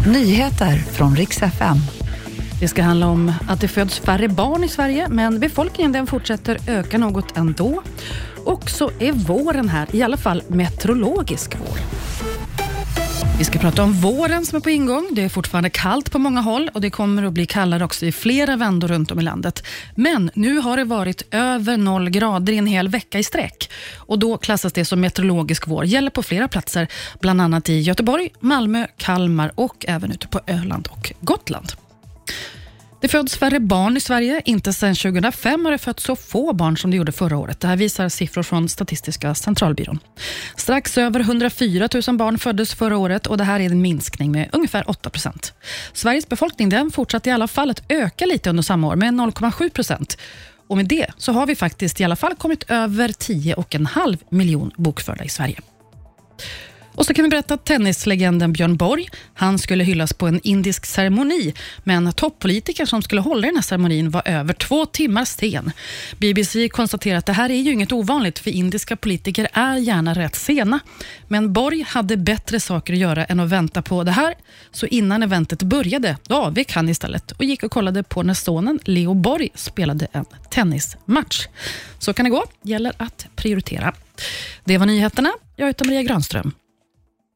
[0.00, 1.76] Nyheter från riks FM.
[2.60, 6.58] Det ska handla om att det föds färre barn i Sverige, men befolkningen den fortsätter
[6.66, 7.82] öka något ändå.
[8.44, 12.03] Och så är våren här, i alla fall meteorologisk vår.
[13.38, 15.08] Vi ska prata om våren som är på ingång.
[15.12, 18.12] Det är fortfarande kallt på många håll och det kommer att bli kallare också i
[18.12, 19.66] flera vändor runt om i landet.
[19.94, 24.18] Men nu har det varit över noll grader i en hel vecka i sträck och
[24.18, 25.84] då klassas det som meteorologisk vår.
[25.84, 26.88] Gäller på flera platser,
[27.20, 31.72] bland annat i Göteborg, Malmö, Kalmar och även ute på Öland och Gotland.
[33.04, 34.42] Det föds färre barn i Sverige.
[34.44, 37.60] Inte sedan 2005 har det fötts så få barn som det gjorde förra året.
[37.60, 39.98] Det här visar siffror från Statistiska centralbyrån.
[40.56, 44.48] Strax över 104 000 barn föddes förra året och det här är en minskning med
[44.52, 45.52] ungefär 8 procent.
[45.92, 49.70] Sveriges befolkning den fortsatte i alla fall att öka lite under samma år med 0,7
[49.70, 50.18] procent.
[50.68, 55.24] Och med det så har vi faktiskt i alla fall kommit över 10,5 miljon bokförda
[55.24, 55.60] i Sverige.
[56.94, 60.86] Och så kan vi berätta att tennislegenden Björn Borg, han skulle hyllas på en indisk
[60.86, 61.54] ceremoni,
[61.84, 65.72] men toppolitiker som skulle hålla i den här ceremonin var över två timmar sen.
[66.18, 70.34] BBC konstaterar att det här är ju inget ovanligt, för indiska politiker är gärna rätt
[70.34, 70.80] sena.
[71.28, 74.34] Men Borg hade bättre saker att göra än att vänta på det här,
[74.72, 78.80] så innan eventet började, då avvek han istället och gick och kollade på när sonen
[78.84, 81.46] Leo Borg spelade en tennismatch.
[81.98, 83.94] Så kan det gå, gäller att prioritera.
[84.64, 85.32] Det var nyheterna.
[85.56, 86.52] Jag heter Maria Granström.